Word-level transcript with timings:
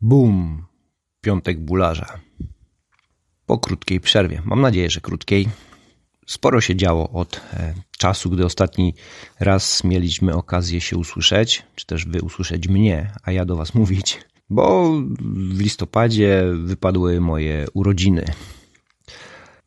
Bum! 0.00 0.64
Piątek 1.20 1.60
bularza. 1.60 2.20
Po 3.46 3.58
krótkiej 3.58 4.00
przerwie, 4.00 4.42
mam 4.44 4.60
nadzieję, 4.60 4.90
że 4.90 5.00
krótkiej, 5.00 5.48
sporo 6.26 6.60
się 6.60 6.76
działo 6.76 7.10
od 7.10 7.40
e, 7.52 7.74
czasu, 7.98 8.30
gdy 8.30 8.44
ostatni 8.44 8.94
raz 9.40 9.84
mieliśmy 9.84 10.34
okazję 10.34 10.80
się 10.80 10.96
usłyszeć, 10.96 11.62
czy 11.74 11.86
też 11.86 12.06
wy 12.06 12.22
usłyszeć 12.22 12.68
mnie, 12.68 13.12
a 13.22 13.32
ja 13.32 13.44
do 13.44 13.56
was 13.56 13.74
mówić, 13.74 14.20
bo 14.50 14.92
w 15.20 15.60
listopadzie 15.60 16.44
wypadły 16.64 17.20
moje 17.20 17.66
urodziny. 17.74 18.24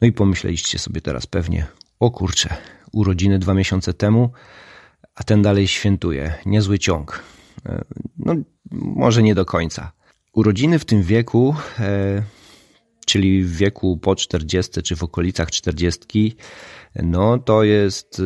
No 0.02 0.08
i 0.08 0.12
pomyśleliście 0.12 0.80
sobie 0.80 1.02
teraz 1.02 1.28
pewnie, 1.28 1.68
o 2.00 2.12
kurczę, 2.12 2.58
urodziny 2.92 3.40
dwa 3.40 3.54
miesiące 3.54 3.94
temu, 3.94 4.32
a 5.16 5.24
ten 5.24 5.42
dalej 5.42 5.68
świętuje. 5.68 6.34
Niezły 6.46 6.80
ciąg. 6.80 7.24
E, 7.66 7.84
no, 8.18 8.36
może 8.72 9.24
nie 9.24 9.36
do 9.36 9.46
końca. 9.46 10.01
Urodziny 10.34 10.80
w 10.80 10.86
tym 10.86 11.04
wieku, 11.04 11.56
e, 11.80 12.24
czyli 13.06 13.44
w 13.44 13.56
wieku 13.56 13.98
po 13.98 14.16
40 14.16 14.82
czy 14.82 14.96
w 14.96 15.04
okolicach 15.04 15.52
40, 15.52 16.36
no 16.96 17.38
to 17.38 17.64
jest 17.64 18.22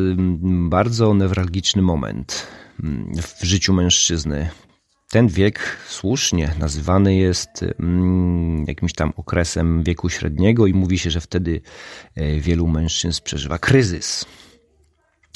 bardzo 0.70 1.14
newralgiczny 1.14 1.82
moment 1.82 2.48
mm, 2.84 3.12
w 3.22 3.44
życiu 3.44 3.74
mężczyzny. 3.74 4.50
Ten 5.10 5.28
wiek 5.28 5.78
słusznie 5.88 6.56
nazywany 6.60 7.16
jest 7.16 7.66
mm, 7.80 8.66
jakimś 8.68 8.94
tam 8.94 9.14
okresem 9.18 9.84
wieku 9.84 10.10
średniego 10.10 10.68
i 10.68 10.74
mówi 10.74 11.00
się, 11.00 11.12
że 11.12 11.22
wtedy 11.22 11.62
e, 12.16 12.40
wielu 12.40 12.68
mężczyzn 12.68 13.22
przeżywa 13.24 13.58
kryzys. 13.58 14.26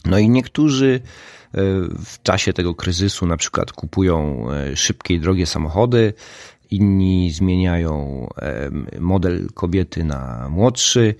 No 0.05 0.17
i 0.17 0.29
niektórzy 0.29 1.01
e, 1.03 1.61
w 2.05 2.21
czasie 2.23 2.53
tego 2.53 2.75
kryzysu 2.75 3.25
na 3.25 3.37
przykład 3.37 3.71
kupują 3.71 4.47
szybkie 4.75 5.13
i 5.13 5.19
drogie 5.19 5.45
samochody, 5.45 6.13
inni 6.71 7.31
zmieniają 7.31 8.27
model 8.99 9.47
kobiety 9.53 10.03
na 10.03 10.49
młodszy, 10.49 11.15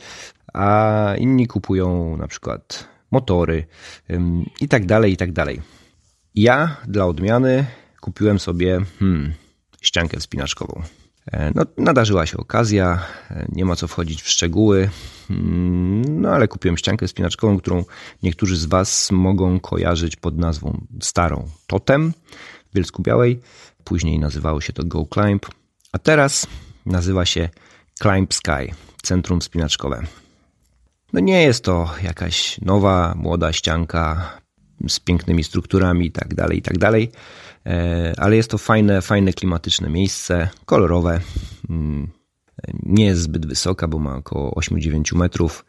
a 0.53 1.13
inni 1.17 1.47
kupują 1.47 2.17
na 2.17 2.27
przykład 2.27 2.87
motory 3.11 3.65
i 4.61 4.67
tak 4.67 4.85
dalej, 4.85 5.13
i 5.13 5.17
tak 5.17 5.31
dalej. 5.31 5.61
Ja 6.35 6.77
dla 6.87 7.05
odmiany 7.05 7.65
kupiłem 8.01 8.39
sobie 8.39 8.81
hmm, 8.99 9.33
ściankę 9.81 10.19
wspinaczkową. 10.19 10.81
E, 11.31 11.51
no, 11.55 11.63
nadarzyła 11.77 12.25
się 12.25 12.37
okazja, 12.37 12.99
e, 13.31 13.45
nie 13.49 13.65
ma 13.65 13.75
co 13.75 13.87
wchodzić 13.87 14.21
w 14.21 14.29
szczegóły, 14.29 14.89
hmm, 15.27 16.21
no 16.21 16.29
ale 16.29 16.47
kupiłem 16.47 16.77
ściankę 16.77 17.07
spinaczkową, 17.07 17.57
którą 17.57 17.83
niektórzy 18.23 18.57
z 18.57 18.65
Was 18.65 19.11
mogą 19.11 19.59
kojarzyć 19.59 20.15
pod 20.15 20.37
nazwą 20.37 20.85
starą 21.01 21.47
Totem 21.67 22.13
w 22.69 22.73
Bielsku 22.73 23.01
Białej. 23.01 23.39
Później 23.83 24.19
nazywało 24.19 24.61
się 24.61 24.73
to 24.73 24.83
Go 24.85 25.05
Climb, 25.13 25.45
a 25.91 25.99
teraz 25.99 26.47
nazywa 26.85 27.25
się 27.25 27.49
Climb 28.01 28.33
Sky, 28.33 28.73
centrum 29.03 29.41
spinaczkowe. 29.41 30.03
No 31.13 31.19
nie 31.19 31.43
jest 31.43 31.63
to 31.63 31.89
jakaś 32.03 32.61
nowa, 32.61 33.13
młoda 33.15 33.53
ścianka 33.53 34.31
z 34.87 34.99
pięknymi 34.99 35.43
strukturami 35.43 36.11
tak 36.11 36.33
dalej, 36.33 36.57
i 36.57 36.61
tak 36.61 36.77
dalej, 36.77 37.11
e, 37.65 38.13
ale 38.17 38.35
jest 38.35 38.51
to 38.51 38.57
fajne, 38.57 39.01
fajne 39.01 39.33
klimatyczne 39.33 39.89
miejsce, 39.89 40.49
kolorowe. 40.65 41.19
Mm, 41.69 42.07
nie 42.83 43.05
jest 43.05 43.21
zbyt 43.21 43.45
wysoka, 43.45 43.87
bo 43.87 43.99
ma 43.99 44.15
około 44.15 44.51
8-9 44.51 45.15
metrów. 45.15 45.65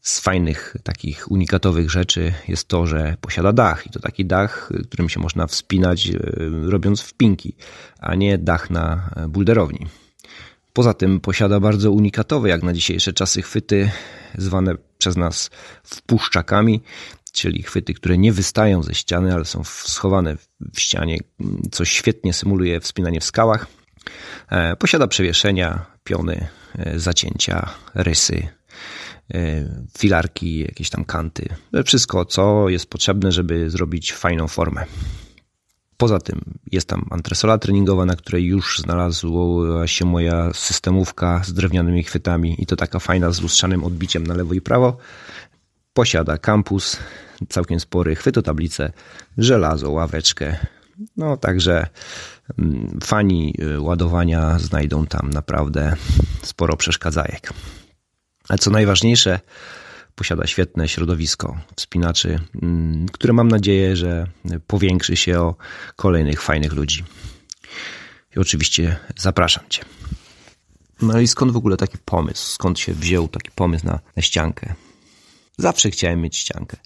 Z 0.00 0.20
fajnych, 0.20 0.76
takich 0.82 1.30
unikatowych 1.30 1.90
rzeczy 1.90 2.32
jest 2.48 2.68
to, 2.68 2.86
że 2.86 3.16
posiada 3.20 3.52
dach 3.52 3.86
i 3.86 3.90
to 3.90 4.00
taki 4.00 4.24
dach, 4.24 4.70
którym 4.84 5.08
się 5.08 5.20
można 5.20 5.46
wspinać, 5.46 6.06
e, 6.06 6.18
robiąc 6.64 7.00
wpinki, 7.00 7.56
a 7.98 8.14
nie 8.14 8.38
dach 8.38 8.70
na 8.70 9.10
bulderowni. 9.28 9.86
Poza 10.72 10.94
tym 10.94 11.20
posiada 11.20 11.60
bardzo 11.60 11.92
unikatowe, 11.92 12.48
jak 12.48 12.62
na 12.62 12.72
dzisiejsze 12.72 13.12
czasy, 13.12 13.42
chwyty 13.42 13.90
zwane 14.38 14.74
przez 14.98 15.16
nas 15.16 15.50
wpuszczakami, 15.84 16.82
czyli 17.32 17.62
chwyty, 17.62 17.94
które 17.94 18.18
nie 18.18 18.32
wystają 18.32 18.82
ze 18.82 18.94
ściany, 18.94 19.34
ale 19.34 19.44
są 19.44 19.64
schowane 19.64 20.36
w 20.74 20.80
ścianie, 20.80 21.18
co 21.72 21.84
świetnie 21.84 22.32
symuluje 22.32 22.80
wspinanie 22.80 23.20
w 23.20 23.24
skałach. 23.24 23.66
E, 24.50 24.76
posiada 24.76 25.06
przewieszenia, 25.06 25.86
piony, 26.04 26.48
e, 26.78 26.98
zacięcia, 26.98 27.70
rysy, 27.94 28.48
E, 28.52 28.57
filarki, 29.98 30.58
jakieś 30.58 30.90
tam 30.90 31.04
kanty. 31.04 31.48
Wszystko, 31.84 32.24
co 32.24 32.68
jest 32.68 32.90
potrzebne, 32.90 33.32
żeby 33.32 33.70
zrobić 33.70 34.12
fajną 34.12 34.48
formę. 34.48 34.84
Poza 35.96 36.18
tym 36.18 36.40
jest 36.72 36.88
tam 36.88 37.06
antresola 37.10 37.58
treningowa, 37.58 38.04
na 38.04 38.16
której 38.16 38.44
już 38.44 38.78
znalazła 38.78 39.86
się 39.86 40.04
moja 40.04 40.50
systemówka 40.54 41.42
z 41.44 41.52
drewnianymi 41.52 42.02
chwytami 42.02 42.62
i 42.62 42.66
to 42.66 42.76
taka 42.76 42.98
fajna 42.98 43.30
z 43.30 43.40
lustrzanym 43.40 43.84
odbiciem 43.84 44.26
na 44.26 44.34
lewo 44.34 44.54
i 44.54 44.60
prawo. 44.60 44.96
Posiada 45.92 46.38
kampus, 46.38 46.96
całkiem 47.48 47.80
spory, 47.80 48.14
chwytotablicę, 48.14 48.92
żelazo, 49.38 49.90
ławeczkę. 49.90 50.56
No 51.16 51.36
także 51.36 51.86
mm, 52.58 52.98
fani 53.02 53.54
y, 53.60 53.80
ładowania 53.80 54.58
znajdą 54.58 55.06
tam 55.06 55.30
naprawdę 55.30 55.96
sporo 56.42 56.76
przeszkadzajek. 56.76 57.52
Ale 58.48 58.58
co 58.58 58.70
najważniejsze, 58.70 59.40
posiada 60.14 60.46
świetne 60.46 60.88
środowisko 60.88 61.56
wspinaczy, 61.76 62.40
mm, 62.62 63.08
które 63.08 63.32
mam 63.32 63.48
nadzieję, 63.48 63.96
że 63.96 64.26
powiększy 64.66 65.16
się 65.16 65.40
o 65.40 65.54
kolejnych 65.96 66.42
fajnych 66.42 66.72
ludzi. 66.72 67.04
I 68.36 68.38
oczywiście 68.38 68.96
zapraszam 69.16 69.64
Cię. 69.68 69.84
No 71.02 71.20
i 71.20 71.28
skąd 71.28 71.52
w 71.52 71.56
ogóle 71.56 71.76
taki 71.76 71.98
pomysł? 72.04 72.52
Skąd 72.52 72.78
się 72.78 72.94
wziął 72.94 73.28
taki 73.28 73.50
pomysł 73.50 73.86
na, 73.86 73.98
na 74.16 74.22
ściankę? 74.22 74.74
Zawsze 75.58 75.90
chciałem 75.90 76.20
mieć 76.20 76.36
ściankę. 76.36 76.76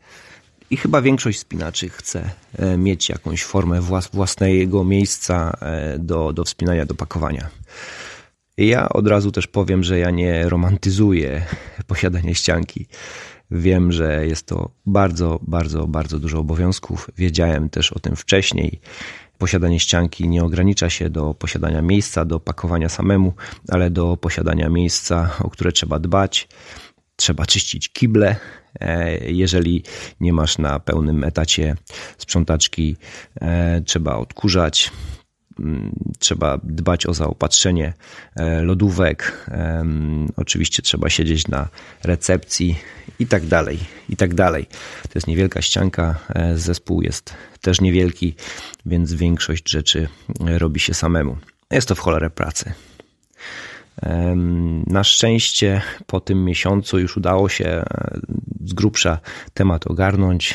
I 0.71 0.77
chyba 0.77 1.03
większość 1.03 1.39
spinaczy 1.39 1.89
chce 1.89 2.31
e, 2.59 2.77
mieć 2.77 3.09
jakąś 3.09 3.45
formę 3.45 3.81
własnego 4.13 4.85
miejsca 4.85 5.57
e, 5.61 5.99
do, 5.99 6.33
do 6.33 6.45
wspinania, 6.45 6.87
do 6.87 6.95
pakowania. 6.95 7.49
Ja 8.57 8.89
od 8.89 9.09
razu 9.09 9.33
też 9.33 9.47
powiem, 9.47 9.85
że 9.85 9.99
ja 9.99 10.11
nie 10.11 10.49
romantyzuję 10.49 11.43
posiadania 11.87 12.35
ścianki. 12.35 12.87
Wiem, 13.51 13.93
że 13.93 14.27
jest 14.27 14.47
to 14.47 14.71
bardzo, 14.87 15.41
bardzo, 15.43 15.87
bardzo 15.87 16.19
dużo 16.19 16.39
obowiązków. 16.39 17.11
Wiedziałem 17.19 17.71
też 17.71 17.93
o 17.93 17.99
tym 17.99 18.17
wcześniej. 18.17 18.81
Posiadanie 19.39 19.81
ścianki 19.81 20.29
nie 20.29 20.45
ogranicza 20.45 20.91
się 20.91 21.11
do 21.11 21.35
posiadania 21.35 21.83
miejsca, 21.83 22.25
do 22.25 22.41
pakowania 22.41 22.89
samemu, 22.89 23.33
ale 23.69 23.91
do 23.91 24.17
posiadania 24.17 24.69
miejsca, 24.69 25.31
o 25.41 25.51
które 25.51 25.73
trzeba 25.73 25.99
dbać. 25.99 26.49
Trzeba 27.17 27.47
czyścić 27.47 27.93
kible, 27.93 28.37
e, 28.81 29.19
jeżeli 29.31 29.85
nie 30.21 30.33
masz 30.33 30.59
na 30.59 30.79
pełnym 30.79 31.25
etacie 31.25 31.77
sprzątaczki, 32.19 32.97
e, 33.41 33.81
trzeba 33.81 34.17
odkurzać, 34.17 34.91
trzeba 36.19 36.59
dbać 36.63 37.07
o 37.07 37.15
zaopatrzenie 37.15 37.93
e, 38.37 38.63
lodówek, 38.63 39.49
oczywiście 40.37 40.83
trzeba 40.83 41.11
siedzieć 41.11 41.49
na 41.49 41.69
recepcji 42.05 42.79
i 43.19 43.27
tak 43.27 43.47
dalej, 43.47 43.79
i 44.09 44.17
tak 44.17 44.35
dalej. 44.35 44.67
To 45.03 45.11
jest 45.15 45.27
niewielka 45.27 45.63
ścianka, 45.63 46.19
e, 46.35 46.59
zespół 46.59 47.03
jest 47.03 47.35
też 47.61 47.81
niewielki, 47.81 48.35
więc 48.87 49.15
większość 49.15 49.71
rzeczy 49.71 50.09
e, 50.47 50.59
robi 50.59 50.81
się 50.81 50.95
samemu. 50.95 51.37
Jest 51.71 51.89
to 51.89 51.95
w 51.95 51.99
cholerę 51.99 52.31
pracy. 52.31 52.73
Na 54.87 55.05
szczęście 55.05 55.83
po 56.07 56.21
tym 56.21 56.45
miesiącu 56.45 56.99
już 56.99 57.17
udało 57.17 57.49
się 57.49 57.85
z 58.65 58.73
grubsza 58.73 59.19
temat 59.55 59.87
ogarnąć. 59.87 60.55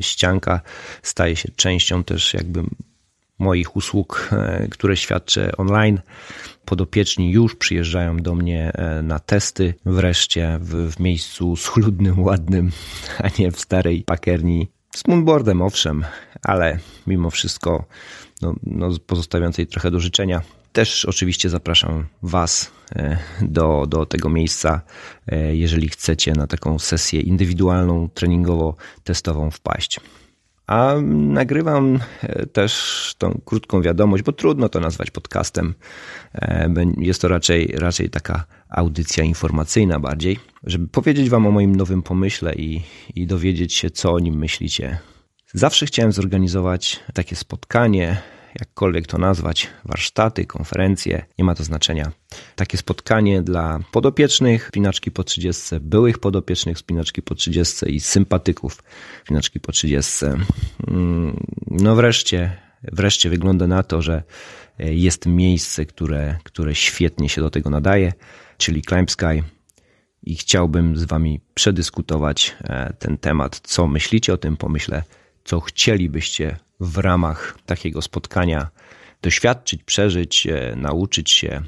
Ścianka 0.00 0.60
staje 1.02 1.36
się 1.36 1.48
częścią 1.56 2.04
też 2.04 2.34
jakby 2.34 2.62
moich 3.40 3.76
usług, 3.76 4.30
e, 4.32 4.68
które 4.70 4.96
świadczę 4.96 5.52
online. 5.56 6.00
Podopieczni 6.64 7.32
już 7.32 7.56
przyjeżdżają 7.56 8.16
do 8.16 8.34
mnie 8.34 8.72
e, 8.74 9.02
na 9.02 9.18
testy, 9.18 9.74
wreszcie 9.86 10.58
w, 10.60 10.92
w 10.92 11.00
miejscu 11.00 11.56
schludnym, 11.56 12.22
ładnym, 12.28 12.70
a 13.18 13.28
nie 13.38 13.52
w 13.52 13.60
starej 13.60 14.02
pakerni. 14.02 14.68
Z 14.96 15.06
moonboardem 15.06 15.62
owszem, 15.62 16.04
ale 16.42 16.78
mimo 17.06 17.30
wszystko 17.30 17.84
no, 18.42 18.54
no 18.62 18.88
pozostawiającej 19.06 19.66
trochę 19.66 19.90
do 19.90 20.00
życzenia. 20.00 20.42
Też 20.72 21.04
oczywiście 21.04 21.48
zapraszam 21.48 22.06
Was 22.22 22.70
e, 22.96 23.18
do, 23.42 23.86
do 23.88 24.06
tego 24.06 24.28
miejsca, 24.28 24.80
jeżeli 25.52 25.88
chcecie 25.88 26.32
na 26.32 26.46
taką 26.46 26.78
sesję 26.78 27.20
indywidualną, 27.20 28.08
treningowo-testową 28.14 29.50
wpaść. 29.50 30.00
A 30.70 30.94
nagrywam 31.10 31.98
e, 32.22 32.46
też 32.46 33.14
tą 33.18 33.40
krótką 33.44 33.82
wiadomość, 33.82 34.22
bo 34.22 34.32
trudno 34.32 34.68
to 34.68 34.80
nazwać 34.80 35.10
podcastem. 35.10 35.74
E, 36.34 36.74
jest 36.98 37.22
to 37.22 37.28
raczej, 37.28 37.74
raczej 37.78 38.10
taka 38.10 38.44
audycja 38.68 39.24
informacyjna 39.24 40.00
bardziej, 40.00 40.38
żeby 40.64 40.88
powiedzieć 40.88 41.30
Wam 41.30 41.46
o 41.46 41.50
moim 41.50 41.76
nowym 41.76 42.02
pomyśle 42.02 42.54
i, 42.54 42.82
i 43.14 43.26
dowiedzieć 43.26 43.74
się, 43.74 43.90
co 43.90 44.12
o 44.12 44.18
nim 44.18 44.34
myślicie. 44.38 44.98
Zawsze 45.54 45.86
chciałem 45.86 46.12
zorganizować 46.12 47.00
takie 47.14 47.36
spotkanie, 47.36 48.16
jakkolwiek 48.60 49.06
to 49.06 49.18
nazwać, 49.18 49.68
warsztaty, 49.84 50.46
konferencje, 50.46 51.24
nie 51.38 51.44
ma 51.44 51.54
to 51.54 51.64
znaczenia. 51.64 52.12
Takie 52.56 52.78
spotkanie 52.78 53.42
dla 53.42 53.78
podopiecznych 53.92 54.68
spinaczki 54.68 55.10
po 55.10 55.24
30, 55.24 55.80
byłych 55.80 56.18
podopiecznych 56.18 56.78
spinaczki 56.78 57.22
po 57.22 57.34
30 57.34 57.94
i 57.94 58.00
sympatyków 58.00 58.82
spinaczki 59.24 59.60
po 59.60 59.72
30. 59.72 60.26
Mm, 60.88 61.46
no 61.70 61.94
wreszcie, 61.94 62.56
wreszcie 62.82 63.30
wygląda 63.30 63.66
na 63.66 63.82
to, 63.82 64.02
że 64.02 64.22
jest 64.78 65.26
miejsce, 65.26 65.86
które, 65.86 66.38
które 66.44 66.74
świetnie 66.74 67.28
się 67.28 67.40
do 67.40 67.50
tego 67.50 67.70
nadaje, 67.70 68.12
czyli 68.58 68.82
Climb 68.82 69.10
Sky 69.10 69.42
i 70.22 70.36
chciałbym 70.36 70.96
z 70.96 71.04
Wami 71.04 71.40
przedyskutować 71.54 72.56
e, 72.60 72.92
ten 72.98 73.18
temat. 73.18 73.60
Co 73.64 73.86
myślicie 73.86 74.32
o 74.32 74.36
tym 74.36 74.56
pomyśle? 74.56 75.02
Co 75.44 75.60
chcielibyście 75.60 76.56
w 76.80 76.98
ramach 76.98 77.58
takiego 77.66 78.02
spotkania 78.02 78.68
doświadczyć, 79.22 79.84
przeżyć, 79.84 80.46
e, 80.46 80.76
nauczyć 80.76 81.30
się? 81.30 81.62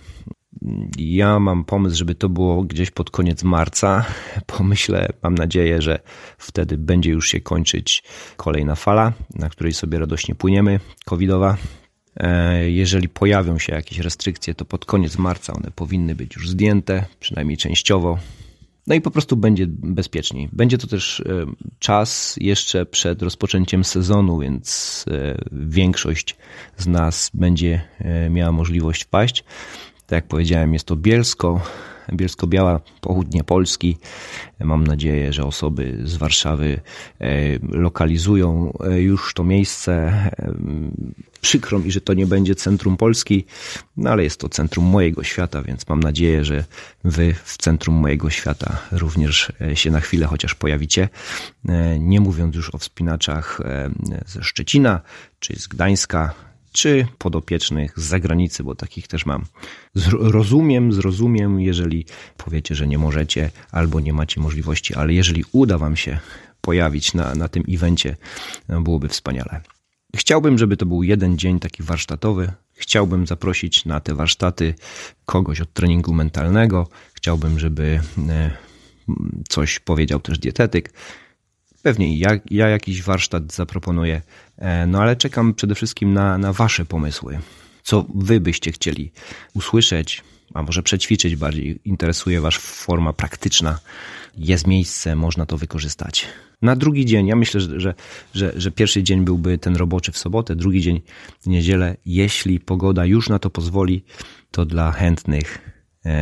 Ja 0.98 1.38
mam 1.38 1.64
pomysł, 1.64 1.96
żeby 1.96 2.14
to 2.14 2.28
było 2.28 2.62
gdzieś 2.62 2.90
pod 2.90 3.10
koniec 3.10 3.42
marca. 3.42 4.04
Pomyślę, 4.56 5.08
mam 5.22 5.34
nadzieję, 5.34 5.82
że 5.82 6.00
wtedy 6.38 6.78
będzie 6.78 7.10
już 7.10 7.28
się 7.28 7.40
kończyć 7.40 8.02
kolejna 8.36 8.74
fala, 8.74 9.12
na 9.34 9.48
której 9.48 9.72
sobie 9.72 9.98
radośnie 9.98 10.34
płyniemy, 10.34 10.80
covidowa. 11.04 11.56
E, 12.16 12.70
jeżeli 12.70 13.08
pojawią 13.08 13.58
się 13.58 13.74
jakieś 13.74 13.98
restrykcje, 13.98 14.54
to 14.54 14.64
pod 14.64 14.84
koniec 14.84 15.18
marca 15.18 15.52
one 15.52 15.70
powinny 15.74 16.14
być 16.14 16.36
już 16.36 16.50
zdjęte, 16.50 17.04
przynajmniej 17.20 17.56
częściowo. 17.56 18.18
No 18.86 18.94
i 18.94 19.00
po 19.00 19.10
prostu 19.10 19.36
będzie 19.36 19.66
bezpieczniej. 19.68 20.48
Będzie 20.52 20.78
to 20.78 20.86
też 20.86 21.20
e, 21.20 21.46
czas 21.78 22.36
jeszcze 22.40 22.86
przed 22.86 23.22
rozpoczęciem 23.22 23.84
sezonu, 23.84 24.38
więc 24.38 25.04
e, 25.10 25.38
większość 25.52 26.36
z 26.76 26.86
nas 26.86 27.30
będzie 27.34 27.80
miała 28.30 28.52
możliwość 28.52 29.04
wpaść. 29.04 29.44
Tak 30.06 30.16
jak 30.16 30.26
powiedziałem, 30.28 30.72
jest 30.72 30.86
to 30.86 30.96
Bielsko, 30.96 31.60
Bielsko-Biała, 32.12 32.80
południe 33.00 33.44
Polski. 33.44 33.96
Mam 34.60 34.86
nadzieję, 34.86 35.32
że 35.32 35.44
osoby 35.44 35.98
z 36.04 36.16
Warszawy 36.16 36.80
lokalizują 37.68 38.72
już 38.96 39.34
to 39.34 39.44
miejsce. 39.44 40.12
Przykro 41.40 41.78
mi, 41.78 41.92
że 41.92 42.00
to 42.00 42.14
nie 42.14 42.26
będzie 42.26 42.54
centrum 42.54 42.96
Polski, 42.96 43.44
no 43.96 44.10
ale 44.10 44.24
jest 44.24 44.40
to 44.40 44.48
centrum 44.48 44.84
mojego 44.84 45.22
świata, 45.24 45.62
więc 45.62 45.88
mam 45.88 46.00
nadzieję, 46.00 46.44
że 46.44 46.64
wy 47.04 47.34
w 47.44 47.56
centrum 47.56 47.94
mojego 47.94 48.30
świata 48.30 48.78
również 48.92 49.52
e, 49.60 49.76
się 49.76 49.90
na 49.90 50.00
chwilę 50.00 50.26
chociaż 50.26 50.54
pojawicie. 50.54 51.08
E, 51.68 51.98
nie 51.98 52.20
mówiąc 52.20 52.56
już 52.56 52.74
o 52.74 52.78
wspinaczach 52.78 53.60
e, 53.64 53.90
ze 54.26 54.42
Szczecina 54.42 55.00
czy 55.38 55.58
z 55.60 55.66
Gdańska, 55.66 56.34
czy 56.72 57.06
podopiecznych 57.18 57.92
z 57.96 58.02
zagranicy, 58.02 58.64
bo 58.64 58.74
takich 58.74 59.08
też 59.08 59.26
mam. 59.26 59.44
Rozumiem, 60.12 60.92
zrozumiem, 60.92 61.60
jeżeli 61.60 62.04
powiecie, 62.36 62.74
że 62.74 62.86
nie 62.86 62.98
możecie 62.98 63.50
albo 63.72 64.00
nie 64.00 64.12
macie 64.12 64.40
możliwości, 64.40 64.94
ale 64.94 65.12
jeżeli 65.12 65.44
uda 65.52 65.78
Wam 65.78 65.96
się 65.96 66.18
pojawić 66.60 67.14
na, 67.14 67.34
na 67.34 67.48
tym 67.48 67.64
evencie, 67.68 68.16
byłoby 68.68 69.08
wspaniale. 69.08 69.60
Chciałbym, 70.16 70.58
żeby 70.58 70.76
to 70.76 70.86
był 70.86 71.02
jeden 71.02 71.38
dzień 71.38 71.60
taki 71.60 71.82
warsztatowy. 71.82 72.52
Chciałbym 72.72 73.26
zaprosić 73.26 73.84
na 73.84 74.00
te 74.00 74.14
warsztaty 74.14 74.74
kogoś 75.24 75.60
od 75.60 75.72
treningu 75.72 76.14
mentalnego. 76.14 76.88
Chciałbym, 77.14 77.58
żeby 77.58 78.00
e, 78.28 78.50
coś 79.48 79.78
powiedział 79.78 80.20
też 80.20 80.38
dietetyk. 80.38 80.92
Pewnie 81.82 82.18
ja, 82.18 82.30
ja 82.50 82.68
jakiś 82.68 83.02
warsztat 83.02 83.52
zaproponuję, 83.52 84.22
e, 84.58 84.86
no 84.86 85.00
ale 85.00 85.16
czekam 85.16 85.54
przede 85.54 85.74
wszystkim 85.74 86.12
na, 86.12 86.38
na 86.38 86.52
Wasze 86.52 86.84
pomysły. 86.84 87.38
Co 87.82 88.06
Wy 88.14 88.40
byście 88.40 88.72
chcieli 88.72 89.12
usłyszeć, 89.54 90.22
a 90.54 90.62
może 90.62 90.82
przećwiczyć 90.82 91.36
bardziej. 91.36 91.80
Interesuje 91.84 92.40
Was 92.40 92.54
forma 92.56 93.12
praktyczna. 93.12 93.78
Jest 94.36 94.66
miejsce, 94.66 95.16
można 95.16 95.46
to 95.46 95.58
wykorzystać. 95.58 96.26
Na 96.62 96.76
drugi 96.76 97.06
dzień, 97.06 97.26
ja 97.26 97.36
myślę, 97.36 97.60
że, 97.60 97.94
że, 98.34 98.52
że 98.56 98.70
pierwszy 98.70 99.02
dzień 99.02 99.24
byłby 99.24 99.58
ten 99.58 99.76
roboczy 99.76 100.12
w 100.12 100.18
sobotę, 100.18 100.56
drugi 100.56 100.80
dzień 100.80 101.00
w 101.40 101.46
niedzielę. 101.46 101.96
Jeśli 102.06 102.60
pogoda 102.60 103.04
już 103.04 103.28
na 103.28 103.38
to 103.38 103.50
pozwoli, 103.50 104.04
to 104.50 104.64
dla 104.64 104.92
chętnych 104.92 105.58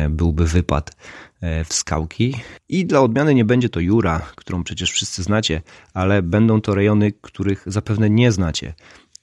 byłby 0.09 0.45
wypad 0.45 0.95
e, 1.41 1.65
w 1.65 1.73
skałki. 1.73 2.35
I 2.69 2.85
dla 2.85 3.01
odmiany 3.01 3.35
nie 3.35 3.45
będzie 3.45 3.69
to 3.69 3.79
Jura, 3.79 4.19
którą 4.35 4.63
przecież 4.63 4.91
wszyscy 4.91 5.23
znacie, 5.23 5.61
ale 5.93 6.21
będą 6.21 6.61
to 6.61 6.75
rejony, 6.75 7.11
których 7.11 7.63
zapewne 7.65 8.09
nie 8.09 8.31
znacie. 8.31 8.73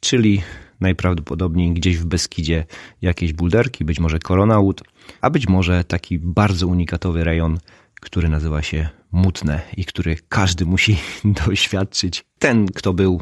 Czyli 0.00 0.42
najprawdopodobniej 0.80 1.72
gdzieś 1.72 1.98
w 1.98 2.04
Beskidzie 2.04 2.66
jakieś 3.02 3.32
bulderki, 3.32 3.84
być 3.84 4.00
może 4.00 4.18
Koronaut, 4.18 4.82
a 5.20 5.30
być 5.30 5.48
może 5.48 5.84
taki 5.84 6.18
bardzo 6.18 6.66
unikatowy 6.66 7.24
rejon, 7.24 7.58
który 8.00 8.28
nazywa 8.28 8.62
się 8.62 8.88
Mutne 9.12 9.60
i 9.76 9.84
który 9.84 10.16
każdy 10.28 10.66
musi 10.66 10.96
doświadczyć. 11.46 12.24
Ten, 12.38 12.66
kto 12.66 12.92
był, 12.92 13.20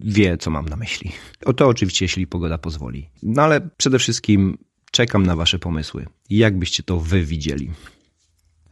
wie, 0.00 0.36
co 0.36 0.50
mam 0.50 0.68
na 0.68 0.76
myśli. 0.76 1.12
O 1.44 1.52
to 1.52 1.68
oczywiście, 1.68 2.04
jeśli 2.04 2.26
pogoda 2.26 2.58
pozwoli. 2.58 3.10
No 3.22 3.42
ale 3.42 3.60
przede 3.76 3.98
wszystkim 3.98 4.58
czekam 4.90 5.26
na 5.26 5.36
Wasze 5.36 5.58
pomysły. 5.58 6.06
Jak 6.30 6.58
byście 6.58 6.82
to 6.82 7.00
Wy 7.00 7.24
widzieli? 7.24 7.70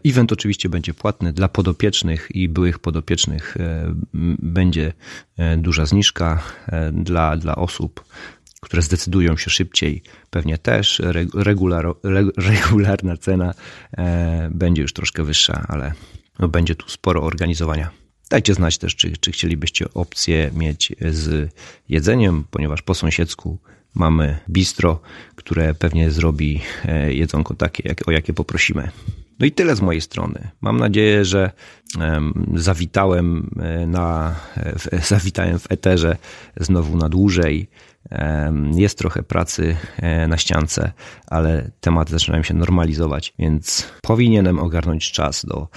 Event 0.04 0.32
oczywiście 0.32 0.68
będzie 0.68 0.94
płatny 0.94 1.32
dla 1.32 1.48
podopiecznych 1.48 2.28
i 2.34 2.48
byłych 2.48 2.78
podopiecznych. 2.78 3.56
E, 3.56 3.94
będzie 4.38 4.92
e, 5.36 5.56
duża 5.56 5.86
zniżka 5.86 6.42
e, 6.66 6.92
dla, 6.92 7.36
dla 7.36 7.56
osób, 7.56 8.04
które 8.60 8.82
zdecydują 8.82 9.36
się 9.36 9.50
szybciej. 9.50 10.02
Pewnie 10.30 10.58
też 10.58 11.02
regular, 11.34 11.86
regularna 12.50 13.16
cena 13.16 13.54
będzie 14.50 14.82
już 14.82 14.92
troszkę 14.92 15.24
wyższa, 15.24 15.66
ale 15.68 15.92
no 16.38 16.48
będzie 16.48 16.74
tu 16.74 16.88
sporo 16.88 17.22
organizowania. 17.22 17.90
Dajcie 18.30 18.54
znać 18.54 18.78
też, 18.78 18.96
czy, 18.96 19.16
czy 19.16 19.32
chcielibyście 19.32 19.94
opcję 19.94 20.50
mieć 20.54 20.92
z 21.10 21.52
jedzeniem, 21.88 22.44
ponieważ 22.50 22.82
po 22.82 22.94
sąsiedzku 22.94 23.58
mamy 23.98 24.38
bistro, 24.50 25.00
które 25.34 25.74
pewnie 25.74 26.10
zrobi 26.10 26.60
jedzonko 27.08 27.54
takie, 27.54 27.94
o 28.06 28.10
jakie 28.10 28.32
poprosimy. 28.32 28.90
No 29.38 29.46
i 29.46 29.52
tyle 29.52 29.76
z 29.76 29.80
mojej 29.80 30.00
strony. 30.00 30.48
Mam 30.60 30.76
nadzieję, 30.76 31.24
że 31.24 31.50
zawitałem 32.54 33.50
e, 33.60 33.86
na, 33.86 34.34
zawitałem 35.02 35.58
w 35.58 35.72
eterze 35.72 36.16
znowu 36.56 36.96
na 36.96 37.08
dłużej. 37.08 37.68
Jest 38.74 38.98
trochę 38.98 39.22
pracy 39.22 39.76
e, 39.96 40.28
na 40.28 40.36
ściance, 40.36 40.92
ale 41.26 41.70
tematy 41.80 42.12
zaczynają 42.12 42.42
się 42.42 42.54
normalizować, 42.54 43.34
więc 43.38 43.86
powinienem 44.02 44.58
ogarnąć 44.58 45.12
czas 45.12 45.44
do, 45.44 45.68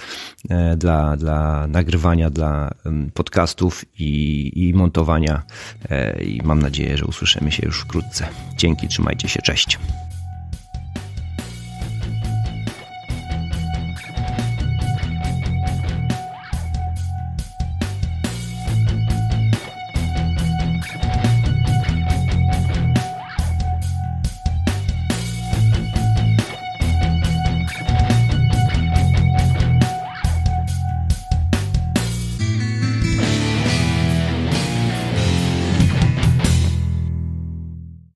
e, 0.50 0.76
dla, 0.76 1.16
dla 1.16 1.66
nagrywania, 1.66 2.30
dla 2.30 2.74
podcastów 3.14 3.84
i, 3.98 4.52
i 4.68 4.74
montowania. 4.74 5.42
I 6.20 6.40
mam 6.44 6.62
nadzieję, 6.62 6.96
że 6.96 7.04
usłyszymy 7.04 7.52
się 7.52 7.66
już 7.66 7.80
wkrótce. 7.80 8.28
Dzięki, 8.56 8.88
trzymajcie 8.88 9.28
się, 9.28 9.42
cześć. 9.42 9.78